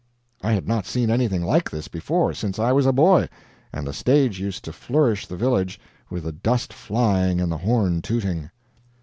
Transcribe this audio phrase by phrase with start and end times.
[0.41, 3.29] I had not seen anything like this before since I was a boy,
[3.71, 8.01] and the stage used to flourish the village with the dust flying and the horn
[8.01, 8.49] tooting.